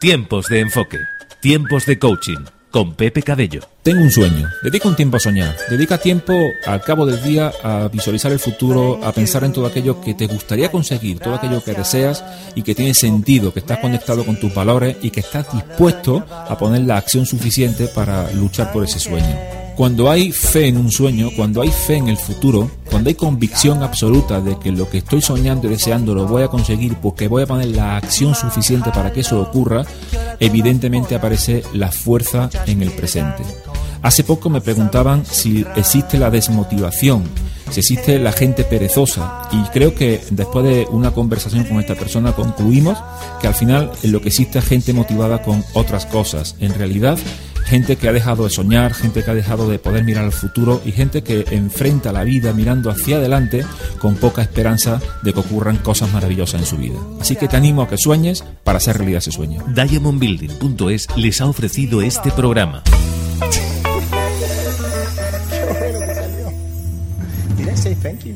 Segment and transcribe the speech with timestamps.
[0.00, 0.98] Tiempos de enfoque.
[1.42, 2.38] Tiempos de coaching.
[2.70, 3.60] Con Pepe Cabello.
[3.82, 4.48] Tengo un sueño.
[4.62, 5.54] Dedica un tiempo a soñar.
[5.68, 6.32] Dedica tiempo
[6.64, 10.26] al cabo del día a visualizar el futuro, a pensar en todo aquello que te
[10.26, 12.24] gustaría conseguir, todo aquello que deseas
[12.54, 16.56] y que tiene sentido, que estás conectado con tus valores y que estás dispuesto a
[16.56, 19.59] poner la acción suficiente para luchar por ese sueño.
[19.80, 23.82] Cuando hay fe en un sueño, cuando hay fe en el futuro, cuando hay convicción
[23.82, 27.44] absoluta de que lo que estoy soñando y deseando lo voy a conseguir porque voy
[27.44, 29.86] a poner la acción suficiente para que eso ocurra,
[30.38, 33.42] evidentemente aparece la fuerza en el presente.
[34.02, 37.24] Hace poco me preguntaban si existe la desmotivación,
[37.70, 42.32] si existe la gente perezosa y creo que después de una conversación con esta persona
[42.32, 42.98] concluimos
[43.40, 46.54] que al final lo que existe es gente motivada con otras cosas.
[46.60, 47.16] En realidad
[47.70, 50.82] gente que ha dejado de soñar, gente que ha dejado de poder mirar al futuro
[50.84, 53.64] y gente que enfrenta la vida mirando hacia adelante
[54.00, 56.98] con poca esperanza de que ocurran cosas maravillosas en su vida.
[57.20, 59.62] Así que te animo a que sueñes para hacer realidad ese sueño.
[59.68, 62.82] Diamondbuilding.es les ha ofrecido este programa.
[67.56, 68.34] Did I say thank you?